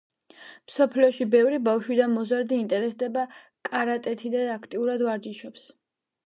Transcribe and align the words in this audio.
მსოფლიოში 0.69 1.27
ბევრი 1.35 1.59
ბავშვი 1.67 1.97
და 1.99 2.07
მოზარდი 2.13 2.57
ინტერესდება 2.61 3.27
კარატეთი 3.69 4.33
და 4.37 4.43
აქტიურად 4.57 5.05
ვარჯიშობს. 5.11 5.69